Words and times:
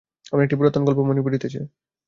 আমার 0.31 0.43
একটি 0.43 0.55
পুরাতন 0.57 0.81
গল্প 0.85 0.99
মনে 1.03 1.21
পড়িতেছে। 1.21 1.59